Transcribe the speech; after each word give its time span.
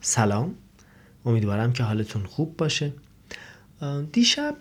سلام. 0.00 0.54
امیدوارم 1.26 1.72
که 1.72 1.82
حالتون 1.82 2.22
خوب 2.22 2.56
باشه. 2.56 2.92
دیشب 4.12 4.56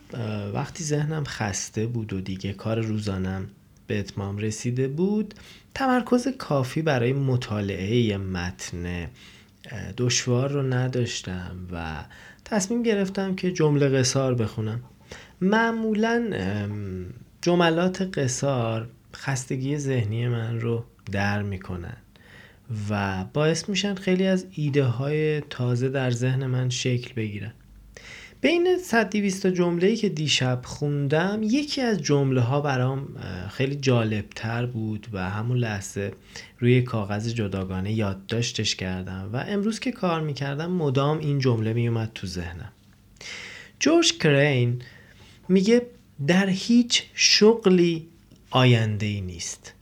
وقتی 0.53 0.83
ذهنم 0.83 1.23
خسته 1.23 1.87
بود 1.87 2.13
و 2.13 2.21
دیگه 2.21 2.53
کار 2.53 2.79
روزانم 2.81 3.47
به 3.87 3.99
اتمام 3.99 4.37
رسیده 4.37 4.87
بود 4.87 5.33
تمرکز 5.73 6.27
کافی 6.27 6.81
برای 6.81 7.13
مطالعه 7.13 8.17
متن 8.17 9.07
دشوار 9.97 10.51
رو 10.51 10.61
نداشتم 10.73 11.55
و 11.71 12.03
تصمیم 12.45 12.83
گرفتم 12.83 13.35
که 13.35 13.51
جمله 13.51 13.89
قصار 13.89 14.35
بخونم. 14.35 14.81
معمولا 15.41 16.31
جملات 17.41 18.17
قصار 18.17 18.89
خستگی 19.15 19.77
ذهنی 19.77 20.27
من 20.27 20.59
رو 20.59 20.85
در 21.11 21.41
می‌کنن. 21.41 21.97
و 22.89 23.23
باعث 23.33 23.69
میشن 23.69 23.95
خیلی 23.95 24.27
از 24.27 24.45
ایده 24.51 24.83
های 24.83 25.41
تازه 25.41 25.89
در 25.89 26.11
ذهن 26.11 26.45
من 26.45 26.69
شکل 26.69 27.13
بگیرن. 27.13 27.53
بین 28.41 28.77
100 28.83 29.09
200 29.09 29.47
جمله 29.47 29.95
که 29.95 30.09
دیشب 30.09 30.61
خوندم 30.65 31.39
یکی 31.43 31.81
از 31.81 32.01
جمله 32.01 32.41
ها 32.41 32.61
برام 32.61 33.07
خیلی 33.49 33.75
جالب 33.75 34.25
تر 34.35 34.65
بود 34.65 35.07
و 35.13 35.29
همون 35.29 35.57
لحظه 35.57 36.11
روی 36.59 36.81
کاغذ 36.81 37.33
جداگانه 37.33 37.93
یادداشتش 37.93 38.75
کردم 38.75 39.29
و 39.33 39.45
امروز 39.47 39.79
که 39.79 39.91
کار 39.91 40.21
می‌کردم 40.21 40.71
مدام 40.71 41.19
این 41.19 41.39
جمله 41.39 41.73
میومد 41.73 42.11
تو 42.15 42.27
ذهنم. 42.27 42.71
جورج 43.79 44.17
کرین 44.17 44.81
میگه 45.49 45.81
در 46.27 46.49
هیچ 46.49 47.03
شغلی 47.13 48.07
آینده 48.51 49.05
ای 49.05 49.21
نیست. 49.21 49.73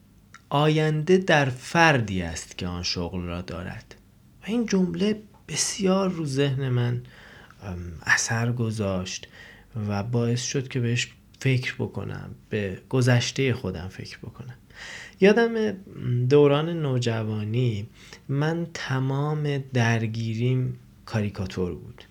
آینده 0.50 1.18
در 1.18 1.46
فردی 1.50 2.22
است 2.22 2.58
که 2.58 2.68
آن 2.68 2.84
شغل 2.84 3.22
را 3.22 3.42
دارد. 3.42 3.96
و 4.42 4.46
این 4.46 4.66
جمله 4.66 5.22
بسیار 5.48 6.10
رو 6.10 6.26
ذهن 6.26 6.70
من 6.70 7.02
اثر 8.04 8.52
گذاشت 8.52 9.28
و 9.88 10.04
باعث 10.04 10.44
شد 10.44 10.68
که 10.68 10.80
بهش 10.80 11.08
فکر 11.40 11.76
بکنم 11.76 12.36
به 12.50 12.82
گذشته 12.90 13.54
خودم 13.54 13.88
فکر 13.88 14.18
بکنم. 14.18 14.56
یادم 15.22 15.72
دوران 16.30 16.70
نوجوانی 16.70 17.88
من 18.30 18.68
تمام 18.74 19.58
درگیریم 19.58 20.80
کاریکاتور 21.06 21.76
بود. 21.76 22.04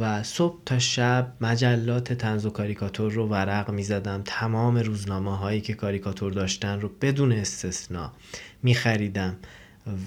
و 0.00 0.22
صبح 0.22 0.58
تا 0.66 0.78
شب 0.78 1.32
مجلات 1.40 2.12
تنز 2.12 2.46
و 2.46 2.50
کاریکاتور 2.50 3.12
رو 3.12 3.26
ورق 3.26 3.70
می 3.70 3.82
زدم 3.82 4.22
تمام 4.24 4.76
روزنامه 4.76 5.36
هایی 5.36 5.60
که 5.60 5.74
کاریکاتور 5.74 6.32
داشتن 6.32 6.80
رو 6.80 6.90
بدون 7.00 7.32
استثنا 7.32 8.12
می 8.62 8.74
خریدم 8.74 9.36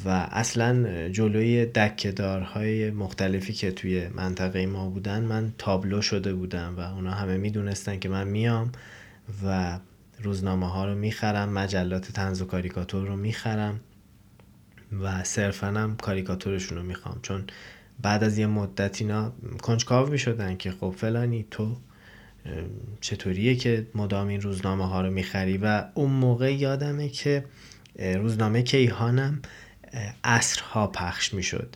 و 0.06 0.10
اصلا 0.32 1.10
جلوی 1.10 1.66
دکهدارهای 1.66 2.92
مختلفی 2.92 3.54
که 3.54 3.72
توی 3.72 4.08
منطقه 4.08 4.66
ما 4.66 4.90
بودن 4.90 5.24
من 5.24 5.54
تابلو 5.58 6.02
شده 6.02 6.34
بودم 6.34 6.76
و 6.78 6.80
اونا 6.80 7.12
همه 7.12 7.38
می‌دونستن 7.38 8.00
که 8.00 8.10
من 8.10 8.28
میام 8.28 8.72
و 9.46 9.80
روزنامه 10.24 10.70
ها 10.70 10.86
رو 10.86 10.96
می‌خرم 10.96 11.50
مجلات 11.50 12.12
تنز 12.12 12.42
و 12.42 12.46
کاریکاتور 12.46 13.08
رو 13.08 13.16
می‌خرم 13.16 13.80
و 15.04 15.24
صرفا 15.24 15.68
هم 15.68 15.96
کاریکاتورشون 15.96 16.78
رو 16.78 16.84
می‌خوام. 16.84 17.20
چون 17.22 17.44
بعد 18.02 18.24
از 18.24 18.38
یه 18.38 18.48
مدت 18.48 19.02
اینا 19.02 19.34
کنجکاو 19.62 20.10
می‌شدن 20.10 20.58
که 20.58 20.72
خب 20.72 20.94
فلانی 20.98 21.46
تو 21.52 21.78
چطوریه 23.02 23.56
که 23.56 23.88
مدام 23.96 24.28
این 24.28 24.42
روزنامه 24.42 24.88
ها 24.88 25.02
رو 25.02 25.12
می‌خری؟ 25.12 25.58
و 25.58 25.84
اون 25.94 26.12
موقع 26.12 26.54
یادمه 26.54 27.10
که 27.10 27.46
روزنامه 28.00 28.62
کیهانم 28.62 29.42
اصرها 30.24 30.88
پخش 30.88 31.34
می‌شد. 31.34 31.76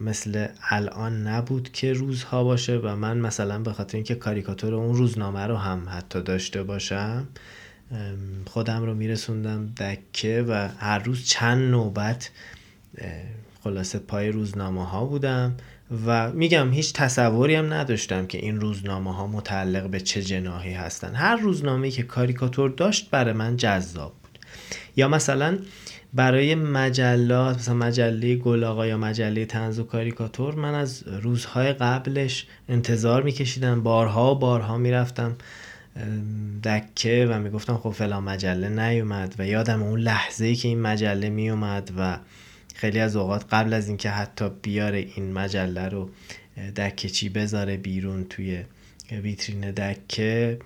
مثل 0.00 0.46
الان 0.70 1.26
نبود 1.26 1.72
که 1.72 1.92
روزها 1.92 2.44
باشه 2.44 2.76
و 2.76 2.96
من 2.96 3.18
مثلا 3.18 3.58
به 3.58 3.72
خاطر 3.72 3.96
اینکه 3.96 4.14
کاریکاتور 4.14 4.74
اون 4.74 4.94
روزنامه 4.94 5.46
رو 5.46 5.56
هم 5.56 5.88
حتی 5.88 6.22
داشته 6.22 6.62
باشم 6.62 7.28
خودم 8.44 8.82
رو 8.82 8.94
میرسوندم 8.94 9.66
دکه 9.66 10.44
و 10.48 10.68
هر 10.78 10.98
روز 10.98 11.24
چند 11.24 11.70
نوبت 11.70 12.30
خلاصه 13.64 13.98
پای 13.98 14.28
روزنامه 14.28 14.86
ها 14.86 15.04
بودم 15.04 15.54
و 16.06 16.32
میگم 16.32 16.70
هیچ 16.70 16.92
تصوری 16.92 17.54
هم 17.54 17.72
نداشتم 17.72 18.26
که 18.26 18.38
این 18.38 18.60
روزنامه 18.60 19.14
ها 19.14 19.26
متعلق 19.26 19.90
به 19.90 20.00
چه 20.00 20.22
جناحی 20.22 20.72
هستن. 20.72 21.14
هر 21.14 21.36
روزنامه 21.36 21.90
که 21.90 22.02
کاریکاتور 22.02 22.70
داشت 22.70 23.10
برای 23.10 23.32
من 23.32 23.56
جذاب 23.56 24.12
بود. 24.22 24.38
یا 24.96 25.08
مثلا 25.08 25.58
برای 26.14 26.54
مجلات 26.54 27.56
مثلا 27.56 27.74
مجله 27.74 28.36
گل 28.36 28.62
یا 28.62 28.98
مجله 28.98 29.44
تنز 29.44 29.78
و 29.78 29.84
کاریکاتور 29.84 30.54
من 30.54 30.74
از 30.74 31.02
روزهای 31.06 31.72
قبلش 31.72 32.46
انتظار 32.68 33.22
میکشیدم. 33.22 33.82
بارها 33.82 34.34
و 34.34 34.38
بارها 34.38 34.78
می‌رفتم 34.78 35.36
دکه 36.64 37.26
و 37.30 37.38
می‌گفتم 37.38 37.76
خب 37.76 37.90
فلان 37.90 38.22
مجله 38.22 38.68
نیومد 38.68 39.34
و 39.38 39.46
یادم 39.46 39.82
اون 39.82 40.00
لحظه 40.00 40.44
ای 40.44 40.54
که 40.54 40.68
این 40.68 40.80
مجله 40.80 41.30
میومد 41.30 41.90
و 41.98 42.18
خیلی 42.74 43.00
از 43.00 43.16
اوقات 43.16 43.44
قبل 43.54 43.72
از 43.72 43.88
اینکه 43.88 44.10
حتی 44.10 44.48
بیاره 44.62 44.98
این 44.98 45.32
مجله 45.32 45.88
رو 45.88 46.10
دکه 46.76 47.08
چی 47.08 47.28
بذاره 47.28 47.76
بیرون 47.76 48.24
توی 48.24 48.64
ویترین 49.22 49.70
دکه 49.70 50.58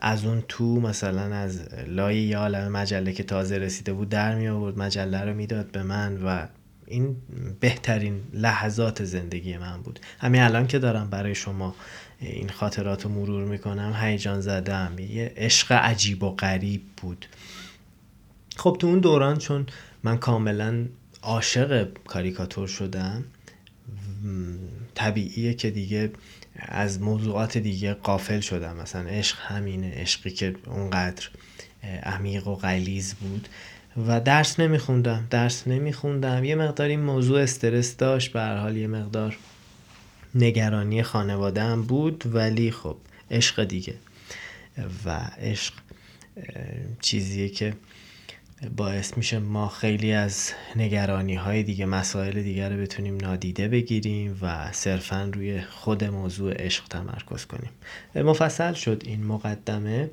از 0.00 0.24
اون 0.24 0.42
تو 0.48 0.80
مثلا 0.80 1.34
از 1.34 1.68
لای 1.86 2.16
یا 2.16 2.40
عالم 2.40 2.72
مجله 2.72 3.12
که 3.12 3.22
تازه 3.22 3.58
رسیده 3.58 3.92
بود 3.92 4.08
در 4.08 4.34
می 4.34 4.48
آورد 4.48 4.78
مجله 4.78 5.20
رو 5.20 5.34
می‌داد 5.34 5.70
به 5.70 5.82
من 5.82 6.16
و 6.22 6.46
این 6.86 7.16
بهترین 7.60 8.20
لحظات 8.32 9.04
زندگی 9.04 9.56
من 9.56 9.82
بود. 9.82 10.00
همین 10.18 10.40
الان 10.40 10.66
که 10.66 10.78
دارم 10.78 11.10
برای 11.10 11.34
شما 11.34 11.74
این 12.20 12.48
خاطرات 12.48 13.04
رو 13.04 13.10
مرور 13.10 13.44
می‌کنم 13.44 13.96
هیجان 14.00 14.40
زدم. 14.40 14.98
یه 14.98 15.32
عشق 15.36 15.72
عجیب 15.72 16.22
و 16.22 16.30
غریب 16.30 16.82
بود. 16.96 17.26
خب 18.56 18.76
تو 18.80 18.86
اون 18.86 18.98
دوران 18.98 19.38
چون 19.38 19.66
من 20.02 20.18
کاملا 20.18 20.84
عاشق 21.26 21.88
کاریکاتور 22.06 22.68
شدم. 22.68 23.24
طبیعیه 24.94 25.54
که 25.54 25.70
دیگه 25.70 26.10
از 26.56 27.00
موضوعات 27.00 27.58
دیگه 27.58 27.94
قافل 27.94 28.40
شدم. 28.40 28.76
مثلا 28.76 29.08
عشق 29.08 29.36
همینه 29.40 29.92
عشقی 29.94 30.30
که 30.30 30.54
اونقدر 30.66 31.28
عمیق 32.02 32.48
و 32.48 32.54
غلیز 32.54 33.14
بود. 33.14 33.48
و 34.06 34.20
درس 34.20 34.60
نمیخوندم 34.60 35.26
درس 35.30 35.68
نمیخوندم. 35.68 36.44
یه 36.44 36.54
مقدار 36.54 36.88
این 36.88 37.00
موضوع 37.00 37.40
استرس 37.40 37.96
داشت. 37.96 38.32
به 38.32 38.42
حال 38.42 38.76
یه 38.76 38.86
مقدار 38.86 39.36
نگرانی 40.34 41.02
خانواده 41.02 41.62
هم 41.62 41.82
بود. 41.82 42.24
ولی 42.26 42.70
خب 42.70 42.96
عشق 43.30 43.64
دیگه. 43.64 43.94
و 45.04 45.30
عشق 45.40 45.74
چیزیه 47.00 47.48
که 47.48 47.74
باعث 48.76 49.16
میشه 49.16 49.38
ما 49.38 49.68
خیلی 49.68 50.12
از 50.12 50.52
نگرانی 50.76 51.34
های 51.34 51.62
دیگه 51.62 51.86
مسائل 51.86 52.42
دیگر 52.42 52.70
رو 52.70 52.82
بتونیم 52.82 53.16
نادیده 53.16 53.68
بگیریم 53.68 54.38
و 54.42 54.72
صرفا 54.72 55.30
روی 55.34 55.60
خود 55.60 56.04
موضوع 56.04 56.54
عشق 56.54 56.88
تمرکز 56.88 57.44
کنیم. 57.44 57.70
مفصل 58.14 58.72
شد 58.72 59.02
این 59.06 59.24
مقدمه. 59.24 60.10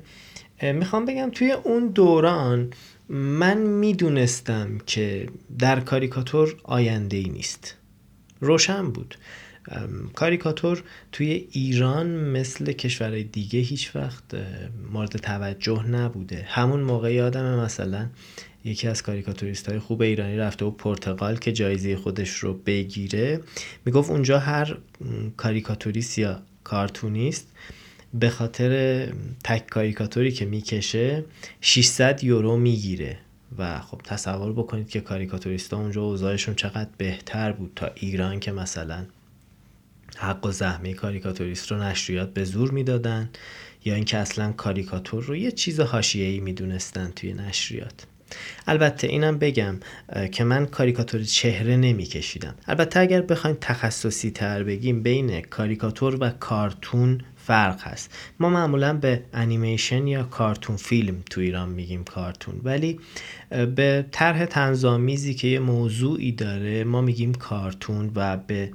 می‌خوام 0.62 1.04
بگم 1.04 1.30
توی 1.30 1.52
اون 1.52 1.88
دوران 1.88 2.70
من 3.08 3.58
می‌دونستم 3.58 4.78
که 4.86 5.28
در 5.58 5.80
کاریکاتور 5.80 6.56
آینده 6.62 7.16
ای 7.16 7.28
نیست. 7.28 7.76
روشن 8.40 8.90
بود. 8.90 9.14
کاریکاتور 10.14 10.82
توی 11.12 11.48
ایران 11.52 12.06
مثل 12.06 12.72
کشورهای 12.72 13.24
دیگه 13.24 13.60
هیچ 13.60 13.96
وقت 13.96 14.24
مورد 14.92 15.16
توجه 15.16 15.86
نبوده. 15.88 16.44
همون 16.48 16.80
موقع 16.80 17.12
یادم 17.12 17.60
مثلا 17.60 18.06
یکی 18.64 18.88
از 18.88 19.02
کاریکاتوریست 19.02 19.68
های 19.68 19.78
خوب 19.78 20.02
ایرانی 20.02 20.36
رفته 20.36 20.64
و 20.64 20.70
پرتغال 20.70 21.36
که 21.36 21.52
جایزه 21.52 21.96
خودش 21.96 22.30
رو 22.30 22.54
بگیره. 22.54 23.40
می‌گفت 23.84 24.10
اونجا 24.10 24.38
هر 24.38 24.76
کاریکاتوریست 25.36 26.18
یا 26.18 26.42
کارتونیست 26.64 27.48
به 28.14 28.30
خاطر 28.30 29.06
تک 29.44 29.66
کاریکاتوری 29.66 30.32
که 30.32 30.44
می‌کشه 30.44 31.24
600 31.60 32.24
یورو 32.24 32.56
می‌گیره. 32.56 33.18
و 33.58 33.80
خب 33.80 34.00
تصور 34.04 34.52
بکنید 34.52 34.88
که 34.88 35.00
کاریکاتوریست 35.00 35.74
ها 35.74 35.80
اونجا 35.80 36.02
اوضاعشون 36.02 36.54
چقدر 36.54 36.88
بهتر 36.98 37.52
بود 37.52 37.72
تا 37.76 37.90
ایران 37.94 38.40
که 38.40 38.52
مثلا 38.52 39.04
حق 40.16 40.46
و 40.46 40.50
زحمه 40.52 40.94
کاریکاتوریست 40.94 41.72
رو 41.72 41.82
نشریات 41.82 42.34
به 42.34 42.44
زور 42.44 42.70
می‌دادن 42.70 43.30
یا 43.84 43.94
اینکه 43.94 44.18
اصلا 44.18 44.52
کاریکاتور 44.52 45.24
رو 45.24 45.36
یه 45.36 45.50
چیز 45.50 45.80
حاشیه‌ای 45.80 46.40
می‌دونستن 46.40 47.12
توی 47.16 47.32
نشریات. 47.32 48.06
البته 48.66 49.06
اینم 49.06 49.38
بگم 49.38 49.80
که 50.32 50.44
من 50.44 50.66
کاریکاتور 50.66 51.22
چهره 51.22 51.76
نمیکشیدم. 51.76 52.54
البته 52.66 53.00
اگر 53.00 53.22
بخوایم 53.22 53.56
تخصصی 53.60 54.30
تر 54.30 54.62
بگیم 54.62 55.02
بین 55.02 55.40
کاریکاتور 55.40 56.16
و 56.20 56.30
کارتون 56.30 57.20
فرق 57.36 57.80
هست. 57.82 58.14
ما 58.40 58.48
معمولا 58.48 58.92
به 58.92 59.22
انیمیشن 59.32 60.06
یا 60.06 60.22
کارتون 60.22 60.76
فیلم 60.76 61.22
تو 61.30 61.40
ایران 61.40 61.68
میگیم 61.68 62.04
کارتون. 62.04 62.60
ولی 62.64 63.00
به 63.50 64.06
طرح 64.10 64.44
تنظامیزی 64.44 65.34
که 65.34 65.48
یه 65.48 65.58
موضوعی 65.58 66.32
داره 66.32 66.84
ما 66.84 67.00
میگیم 67.00 67.34
کارتون 67.34 68.12
و 68.14 68.36
به 68.36 68.70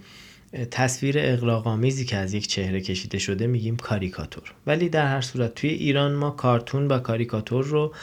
تصویر 0.72 1.16
اقراقامیزی 1.18 2.06
که 2.06 2.18
از 2.18 2.34
یک 2.34 2.48
چهره 2.48 2.82
کشیده 2.82 3.20
شده 3.20 3.48
میگیم 3.48 3.76
کاریکاتور. 3.76 4.54
ولی 4.68 4.90
در 4.90 5.08
هر 5.08 5.22
صورت 5.22 5.56
توی 5.56 5.70
ایران 5.70 6.14
ما 6.14 6.32
کارتون 6.32 6.88
و 6.88 7.00
کاریکاتور 7.00 7.66
رو 7.66 7.94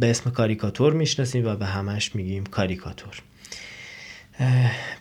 به 0.00 0.10
اسم 0.10 0.30
کاریکاتور 0.30 0.92
می‌شناسیم 0.92 1.46
و 1.46 1.56
به 1.56 1.66
همش 1.66 2.14
میگیم 2.14 2.44
کاریکاتور. 2.44 3.22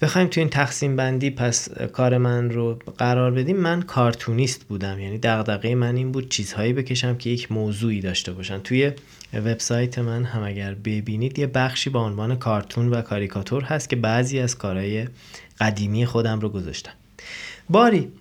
بخوایم 0.02 0.28
تو 0.28 0.42
این 0.42 0.50
تقسیم 0.50 0.96
بندی 0.96 1.30
پس 1.30 1.70
کار 1.72 2.18
من 2.18 2.50
رو 2.50 2.80
قرار 2.98 3.32
بدیم. 3.32 3.58
من 3.58 3.82
کارتونیست 3.82 4.64
بودم. 4.64 5.00
یعنی 5.00 5.18
دغدغه 5.18 5.76
من 5.76 5.96
این 5.96 6.12
بود 6.12 6.30
چیزهایی 6.30 6.74
بکشم 6.74 7.18
که 7.18 7.30
یک 7.30 7.52
موضوعی 7.52 8.02
داشته 8.02 8.32
باشن. 8.32 8.60
توی 8.60 8.92
وبسایت 9.34 10.00
من 10.00 10.24
هم 10.24 10.44
اگر 10.44 10.74
ببینید 10.74 11.40
یه 11.40 11.48
بخشی 11.48 11.90
با 11.90 12.06
عنوان 12.06 12.36
کارتون 12.36 12.90
و 12.90 13.02
کاریکاتور 13.02 13.64
هست 13.64 13.90
که 13.90 13.96
بعضی 13.96 14.40
از 14.40 14.58
کارهای 14.58 15.08
قدیمی 15.60 16.06
خودم 16.06 16.40
رو 16.40 16.50
گذاشتم. 16.50 16.92
باری 17.70 18.12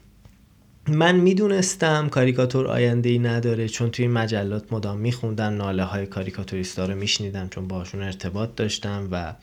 من 0.88 1.16
می‌دونستم 1.16 2.08
کاریکاتور 2.08 2.66
آینده 2.66 3.08
ای 3.08 3.19
نداره 3.19 3.69
چون 3.69 3.90
توی 3.90 4.06
مجلات 4.06 4.72
مدام 4.72 4.98
میخوندم 4.98 5.56
ناله 5.56 5.84
های 5.84 6.06
کاریکاتوریستا 6.06 6.86
رو 6.86 6.94
میشنیدم 6.94 7.48
چون 7.48 7.69
باشون 7.69 8.02
ارتباط 8.02 8.50
داشتم 8.56 9.08
و 9.10 9.34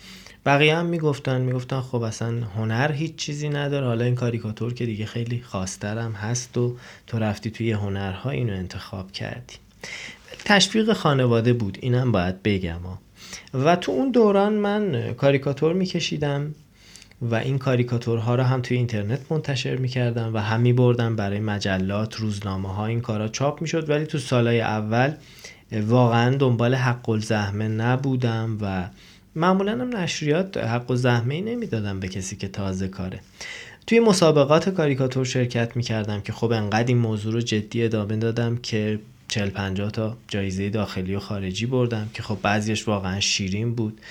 بقیه 0.45 0.75
هم 0.75 0.85
می‌گفتن 0.85 1.41
می‌گفتن 1.41 1.81
خب 1.81 2.01
اصلا 2.01 2.43
هنر 2.55 2.91
هیچ 2.91 3.15
چیزی 3.15 3.49
نداره. 3.49 3.87
حالا 3.87 4.05
این 4.05 4.15
کاریکاتور 4.15 4.73
که 4.73 4.85
دیگه 4.85 5.05
خیلی 5.05 5.41
خواسترم 5.41 6.11
هست 6.11 6.57
و 6.57 6.77
تو 7.07 7.19
رفتی 7.19 7.51
توی 7.51 7.71
هنرها 7.71 8.29
اینو 8.29 8.53
انتخاب 8.53 9.11
کردی. 9.11 9.55
تشویق 10.45 10.93
خانواده 10.93 11.53
بود 11.53 11.77
اینم 11.81 12.11
باید 12.11 12.43
بگم 12.43 12.79
و 13.53 13.75
تو 13.75 13.91
اون 13.91 14.11
دوران 14.11 14.53
من 14.53 15.13
کاریکاتور 15.13 15.73
میکشیدم. 15.73 16.55
و 17.21 17.35
این 17.35 17.57
کاریکاتورها 17.57 18.35
رو 18.35 18.43
هم 18.43 18.61
توی 18.61 18.77
اینترنت 18.77 19.31
منتشر 19.31 19.75
می‌کردم 19.75 20.33
و 20.33 20.37
هم 20.37 20.75
بردم 20.75 21.15
برای 21.15 21.39
مجلات 21.39 22.15
روزنامه 22.15 22.73
ها 22.73 22.85
این 22.85 23.01
کارا 23.01 23.27
چاپ 23.27 23.61
می‌شد. 23.61 23.89
ولی 23.89 24.05
تو 24.05 24.17
سالهای 24.17 24.61
اول 24.61 25.13
واقعا 25.71 26.35
دنبال 26.35 26.75
حق 26.75 27.09
الزحمه 27.09 27.67
نبودم 27.67 28.57
و 28.61 28.89
معمولا 29.35 29.71
هم 29.71 29.97
نشریات 29.97 30.57
حق 30.57 30.91
و 30.91 30.95
زحمه 30.95 31.35
ای 31.35 31.41
نمی‌دادم 31.41 31.99
به 31.99 32.07
کسی 32.07 32.35
که 32.35 32.47
تازه 32.47 32.87
کاره. 32.87 33.19
توی 33.87 33.99
مسابقات 33.99 34.69
کاریکاتور 34.69 35.25
شرکت 35.25 35.77
می‌کردم 35.77 36.21
که 36.21 36.33
خب 36.33 36.51
انقدر 36.51 36.87
این 36.87 36.97
موضوع 36.97 37.33
رو 37.33 37.41
جدی 37.41 37.83
ادامه 37.83 38.15
دادم 38.15 38.57
که 38.57 38.99
40 39.27 39.49
50 39.49 39.91
تا 39.91 40.17
جایزه 40.27 40.69
داخلی 40.69 41.15
و 41.15 41.19
خارجی 41.19 41.65
بردم 41.65 42.09
که 42.13 42.23
خب 42.23 42.37
بعضیش 42.41 42.87
واقعا 42.87 43.19
شیرین 43.19 43.75
بود. 43.75 44.01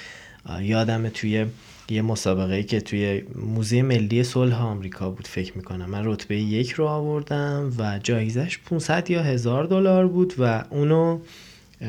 یادم 0.61 1.09
توی 1.09 1.47
یه 1.91 2.03
مسابقه 2.03 2.63
که 2.63 2.81
توی 2.81 3.23
موزه 3.35 3.83
ملی 3.83 4.25
صلح 4.25 4.63
آمریکا 4.63 5.11
بود 5.11 5.27
فکر 5.27 5.57
می‌کنم. 5.57 5.91
من 5.91 6.03
رتبه 6.05 6.37
یک 6.37 6.71
رو 6.71 6.87
آوردم 6.87 7.73
و 7.79 7.99
جایزش 8.03 8.59
500 8.59 9.11
یا 9.11 9.23
هزار 9.23 9.65
دلار 9.65 10.09
بود 10.09 10.35
و 10.39 10.65
اونو 10.71 11.21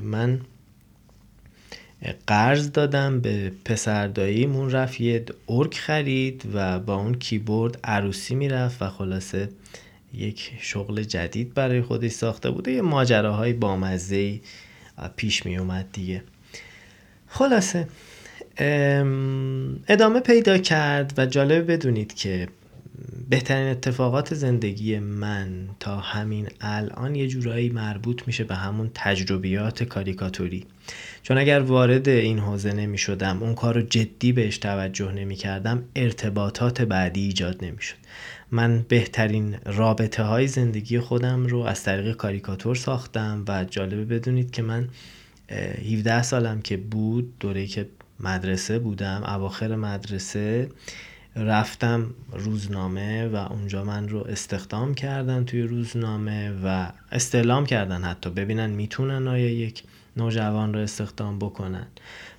من 0.01 0.41
قرض 2.27 2.71
دادم 2.71 3.19
به 3.19 3.51
پسر 3.65 4.07
داییمون 4.07 4.71
رفت 4.71 5.01
یه 5.01 5.25
ارک 5.49 5.77
خرید 5.77 6.43
و 6.53 6.79
با 6.79 6.95
اون 6.95 7.13
کیبورد 7.13 7.79
عروسی 7.83 8.35
می‌رفت 8.35 8.81
و 8.81 8.89
خلاصه 8.89 9.49
یک 10.13 10.51
شغل 10.59 11.03
جدید 11.03 11.53
برای 11.53 11.81
خودش 11.81 12.11
ساخته 12.11 12.51
بوده 12.51 12.71
یه 12.71 12.81
ماجراهای 12.81 13.53
بامزه 13.53 14.39
پیش 15.15 15.45
می 15.45 15.57
اومد 15.57 15.89
دیگه. 15.93 16.23
خلاصه 17.27 17.87
ادامه 19.87 20.19
پیدا 20.19 20.57
کرد 20.57 21.13
و 21.17 21.25
جالب 21.25 21.71
بدونید 21.71 22.13
که 22.13 22.47
بهترین 23.29 23.67
اتفاقات 23.67 24.33
زندگی 24.33 24.99
من 24.99 25.69
تا 25.79 25.97
همین 25.97 26.47
الان 26.61 27.15
یه 27.15 27.27
جورایی 27.27 27.69
مربوط 27.69 28.21
میشه 28.27 28.43
به 28.43 28.55
همون 28.55 28.91
تجربیات 28.93 29.83
کاریکاتوری. 29.83 30.65
چون 31.23 31.37
اگر 31.37 31.59
وارد 31.59 32.09
این 32.09 32.39
حوزه 32.39 32.73
نمی 32.73 32.97
شدم 32.97 33.43
اون 33.43 33.55
کار 33.55 33.75
رو 33.75 33.81
جدی 33.81 34.31
بهش 34.31 34.57
توجه 34.57 35.11
نمی 35.11 35.35
کردم 35.35 35.83
ارتباطات 35.95 36.81
بعدی 36.81 37.21
ایجاد 37.21 37.65
نمی 37.65 37.81
شد 37.81 37.95
من 38.51 38.85
بهترین 38.87 39.57
رابطه 39.65 40.23
های 40.23 40.47
زندگی 40.47 40.99
خودم 40.99 41.45
رو 41.45 41.59
از 41.59 41.83
طریق 41.83 42.15
کاریکاتور 42.15 42.75
ساختم 42.75 43.45
و 43.47 43.65
جالبه 43.65 44.05
بدونید 44.05 44.51
که 44.51 44.61
من 44.61 44.87
17 45.91 46.23
سالم 46.23 46.61
که 46.61 46.77
بود 46.77 47.33
دوره 47.39 47.65
که 47.65 47.87
مدرسه 48.23 48.79
بودم 48.79 49.23
اواخر 49.23 49.75
مدرسه 49.75 50.69
رفتم 51.35 52.13
روزنامه 52.31 53.27
و 53.27 53.35
اونجا 53.35 53.83
من 53.83 54.09
رو 54.09 54.19
استخدام 54.19 54.93
کردن 54.93 55.45
توی 55.45 55.61
روزنامه 55.61 56.51
و 56.63 56.91
استعلام 57.11 57.65
کردن 57.65 58.03
حتی 58.03 58.29
ببینن 58.29 58.69
می‌تونن 58.69 59.27
آیا 59.27 59.49
یک 59.49 59.83
نوجوان 60.17 60.73
رو 60.73 60.79
استخدام 60.79 61.39
بکنن. 61.39 61.87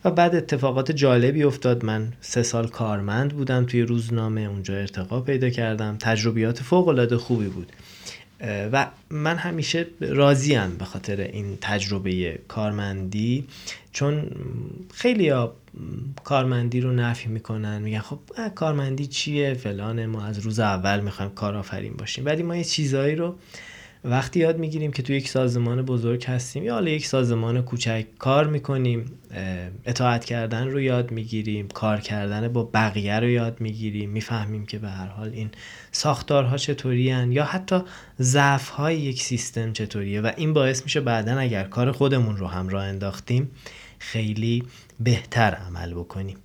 و 0.04 0.10
بعد 0.10 0.34
اتفاقات 0.34 0.92
جالبی 0.92 1.44
افتاد. 1.44 1.84
من 1.84 2.12
سه 2.20 2.42
سال 2.42 2.68
کارمند 2.68 3.34
بودم 3.34 3.64
توی 3.64 3.82
روزنامه 3.82 4.40
اونجا 4.40 4.74
ارتقا 4.74 5.20
پیدا 5.20 5.50
کردم. 5.50 5.96
تجربیات 6.00 6.62
فوق 6.62 6.88
العاده 6.88 7.16
خوبی 7.16 7.48
بود. 7.48 7.72
و 8.42 8.90
من 9.10 9.36
همیشه 9.36 9.86
راضیم 10.00 10.76
به 10.76 10.84
خاطر 10.84 11.20
این 11.20 11.58
تجربه 11.60 12.38
کارمندی 12.48 13.46
چون 13.92 14.30
خیلی 14.94 15.28
ها 15.28 15.54
کارمندی 16.24 16.80
رو 16.80 16.92
نفی 16.92 17.28
می‌کنن 17.28 17.82
میگن 17.82 17.98
خب 17.98 18.18
کارمندی 18.54 19.06
چیه؟ 19.06 19.54
فلان 19.54 20.06
ما 20.06 20.24
از 20.24 20.38
روز 20.38 20.60
اول 20.60 21.00
می‌خوایم 21.00 21.30
کارآفرین 21.30 21.92
باشیم. 21.92 22.26
ولی 22.26 22.42
ما 22.42 22.56
یه 22.56 22.64
چیزهایی 22.64 23.14
رو 23.14 23.38
وقتی 24.04 24.40
یاد 24.40 24.58
می‌گیریم 24.58 24.92
که 24.92 25.02
تو 25.02 25.12
یک 25.12 25.28
سازمان 25.28 25.82
بزرگ 25.82 26.24
هستیم 26.24 26.64
یا 26.64 26.74
حالا 26.74 26.90
یک 26.90 27.06
سازمان 27.06 27.62
کوچک 27.62 28.06
کار 28.18 28.46
می‌کنیم 28.46 29.04
اطاعت 29.84 30.24
کردن 30.24 30.68
رو 30.68 30.80
یاد 30.80 31.10
می‌گیریم 31.10 31.68
کار 31.68 32.00
کردن 32.00 32.48
با 32.48 32.70
بقیه 32.74 33.20
رو 33.20 33.28
یاد 33.28 33.60
می‌گیریم 33.60 34.10
می‌فهمیم 34.10 34.66
که 34.66 34.78
به 34.78 34.88
هر 34.88 35.06
حال 35.06 35.28
این 35.28 35.50
ساختارها 35.92 36.56
چطوری 36.56 37.10
هن 37.10 37.32
یا 37.32 37.44
حتی 37.44 37.80
ضعف 38.20 38.68
های 38.68 39.00
یک 39.00 39.22
سیستم 39.22 39.72
چطوریه 39.72 40.20
و 40.20 40.30
این 40.36 40.52
باعث 40.52 40.82
میشه 40.84 41.00
بعدا 41.00 41.38
اگر 41.38 41.64
کار 41.64 41.92
خودمون 41.92 42.36
رو 42.36 42.46
هم 42.46 42.68
راه 42.68 42.84
انداختیم 42.84 43.50
خیلی 43.98 44.62
بهتر 45.00 45.54
عمل 45.54 45.94
بکنیم. 45.94 46.36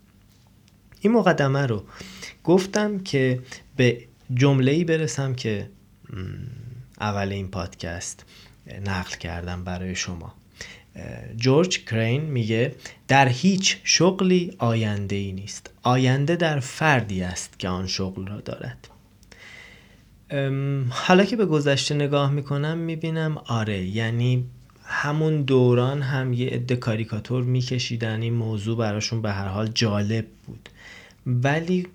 این 1.01 1.13
مقدمه 1.13 1.65
رو 1.65 1.83
گفتم 2.43 2.99
که 2.99 3.39
به 3.75 3.97
جمله 4.33 4.83
برسم 4.83 5.33
که 5.33 5.69
اول 6.99 7.31
این 7.31 7.47
پادکست 7.47 8.25
نقل 8.85 9.15
کردم 9.15 9.63
برای 9.63 9.95
شما. 9.95 10.33
جورج 11.35 11.85
کرین 11.85 12.21
میگه 12.21 12.75
در 13.07 13.27
هیچ 13.27 13.77
شغلی 13.83 14.55
آینده 14.57 15.15
ای 15.15 15.31
نیست. 15.31 15.69
آینده 15.83 16.35
در 16.35 16.59
فردی 16.59 17.21
است 17.21 17.59
که 17.59 17.69
آن 17.69 17.87
شغل 17.87 18.27
را 18.27 18.41
دارد. 18.41 18.87
حالا 20.89 21.25
که 21.25 21.35
به 21.35 21.45
گذشته 21.45 21.95
نگاه 21.95 22.31
می‌کنم 22.31 22.77
می‌بینم 22.77 23.37
آره 23.37 23.83
یعنی 23.83 24.45
همون 24.83 25.41
دوران 25.41 26.01
هم 26.01 26.33
یه 26.33 26.49
عده 26.49 26.75
کاریکاتور 26.75 27.43
میکشیدن. 27.43 28.21
این 28.21 28.33
موضوع 28.33 28.77
براشون 28.77 29.21
به 29.21 29.31
هر 29.31 29.47
حال 29.47 29.67
جالب 29.67 30.25
بود. 30.45 30.69
ولی 31.27 31.87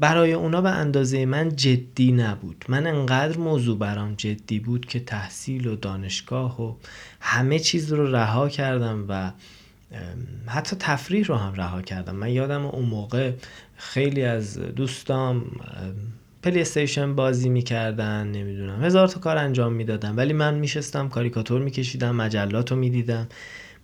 برای 0.00 0.32
اونا 0.32 0.60
به 0.60 0.70
اندازه 0.70 1.26
من 1.26 1.56
جدی 1.56 2.12
نبود. 2.12 2.64
من 2.68 2.86
انقدر 2.86 3.38
موضوع 3.38 3.78
برام 3.78 4.14
جدی 4.14 4.58
بود 4.58 4.86
که 4.86 5.00
تحصیل 5.00 5.66
و 5.66 5.76
دانشگاه 5.76 6.62
و 6.62 6.74
همه 7.20 7.58
چیز 7.58 7.92
رو 7.92 8.16
رها 8.16 8.48
کردم 8.48 9.04
و 9.08 9.32
حتی 10.46 10.76
تفریح 10.78 11.24
رو 11.24 11.34
هم 11.34 11.54
رها 11.54 11.82
کردم. 11.82 12.16
من 12.16 12.30
یادم 12.30 12.66
اون 12.66 12.84
موقع 12.84 13.32
خیلی 13.76 14.22
از 14.22 14.58
دوستام 14.58 15.44
پلی 16.42 16.60
استیشن 16.60 17.14
بازی 17.14 17.48
می‌کردن 17.48 18.26
نمی‌دونم 18.26 18.84
هزار 18.84 19.08
تا 19.08 19.20
کار 19.20 19.36
انجام 19.36 19.72
می‌دادم 19.72 20.16
ولی 20.16 20.32
من 20.32 20.54
میشستم 20.54 21.08
کاریکاتور 21.08 21.62
میکشیدم 21.62 22.16
مجلات 22.16 22.70
رو 22.70 22.76
می‌دیدم. 22.76 23.28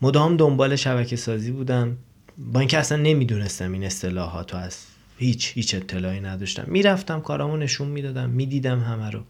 مدام 0.02 0.36
دنبال 0.36 0.76
شبکه 0.76 1.16
سازی 1.16 1.52
بودم. 1.52 1.96
با 2.38 2.60
اینکه 2.60 2.78
اصلا 2.78 2.98
نمی‌دونستم 2.98 3.72
این 3.72 3.84
اصطلاحات 3.84 4.52
رو 4.52 4.58
از 4.58 4.78
هیچ 5.18 5.52
هیچ 5.54 5.74
اطلاعی 5.74 6.20
نداشتم. 6.20 6.64
می‌رفتم 6.66 7.20
کارامو 7.20 7.56
نشون 7.56 7.88
می‌دادم 7.88 8.30
می‌دیدم 8.30 8.80
همه 8.80 9.10
رو. 9.10 9.22